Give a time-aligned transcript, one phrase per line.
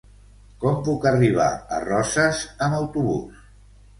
[0.63, 3.45] Com puc arribar a Roses amb autobús?